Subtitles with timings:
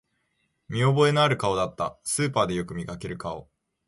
[0.67, 3.49] 見覚えのある顔だった、スーパーでよく見かける顔